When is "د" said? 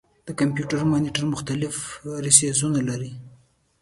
0.27-0.29